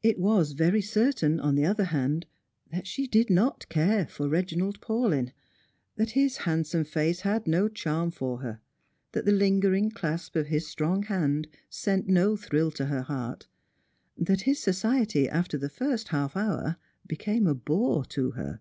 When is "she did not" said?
2.86-3.68